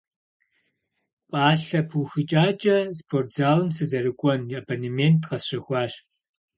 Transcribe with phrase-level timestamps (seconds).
[1.29, 5.93] Пӏалъэ пыухыкӏакӏэ спортзалым сызэрыкӏуэн абонемент къэсщэхуащ.